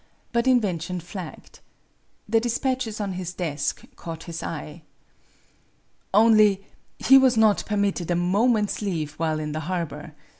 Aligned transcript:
But 0.31 0.47
invention 0.47 0.99
flagged. 0.99 1.59
The 2.27 2.39
despatches 2.39 2.99
on 2.99 3.11
his 3.13 3.35
desk 3.35 3.83
caught 3.95 4.23
his 4.23 4.41
eye." 4.41 4.81
Only 6.21 6.65
he 6.97 7.19
was 7.19 7.37
not 7.37 7.63
permitted 7.67 8.09
a 8.09 8.15
moment's 8.15 8.81
leave 8.81 9.11
while 9.19 9.39
in 9.39 9.51
the 9.51 9.59
harbor. 9.59 10.15